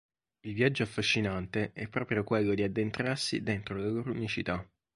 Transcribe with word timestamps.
Il 0.39 0.55
viaggio 0.55 0.81
affascinante 0.81 1.73
è 1.73 1.87
proprio 1.87 2.23
quello 2.23 2.55
di 2.55 2.63
addentrarsi 2.63 3.43
dentro 3.43 3.75
la 3.77 3.85
loro 3.87 4.09
unicità". 4.11 4.67